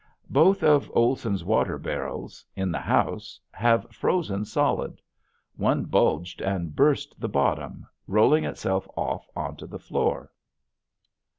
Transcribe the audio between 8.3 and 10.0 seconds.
itself off onto the